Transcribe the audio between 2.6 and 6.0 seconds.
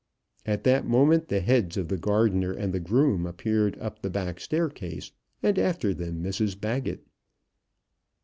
the groom appeared up the back staircase, and after